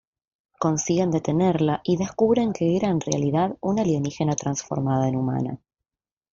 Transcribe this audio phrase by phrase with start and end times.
[0.57, 5.59] Consiguen detenerla y descubren que era en realidad un alienígena transformada en humana.